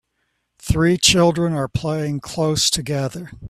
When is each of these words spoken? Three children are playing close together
Three 0.57 0.97
children 0.97 1.53
are 1.53 1.67
playing 1.67 2.21
close 2.21 2.71
together 2.71 3.29